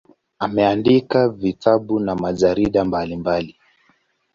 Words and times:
Ameandika 0.39 1.29
vitabu 1.29 1.99
na 1.99 2.15
majarida 2.15 2.85
mbalimbali. 2.85 3.57